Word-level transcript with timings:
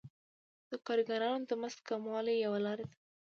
د 0.69 0.71
کارګرانو 0.87 1.45
د 1.49 1.51
مزد 1.61 1.79
کموالی 1.89 2.35
یوه 2.45 2.59
لاره 2.65 2.85
ده 2.89 2.95